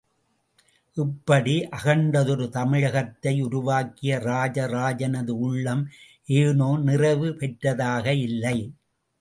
[0.97, 5.83] இப்படி அகண்டதொரு தமிழகத்தை உருவாக்கிய ராஜ ராஜனது உள்ளம்
[6.39, 8.57] ஏனோ நிறைவு பெற்றதாக இல்லை.